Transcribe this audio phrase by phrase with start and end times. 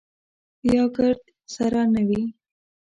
[0.73, 1.21] یا ګرد
[1.55, 2.21] سره نه وي.